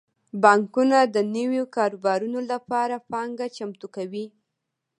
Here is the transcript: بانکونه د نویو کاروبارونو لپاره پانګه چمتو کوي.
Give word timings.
بانکونه 0.43 0.97
د 1.15 1.17
نویو 1.35 1.63
کاروبارونو 1.75 2.39
لپاره 2.51 2.95
پانګه 3.11 3.47
چمتو 3.57 3.87
کوي. 3.95 4.25